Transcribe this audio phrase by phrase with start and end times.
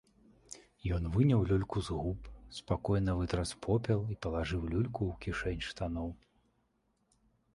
[0.95, 2.29] Ён выняў люльку з губ,
[2.61, 6.09] спакойна вытрас попел і палажыў люльку ў кішэнь штаноў.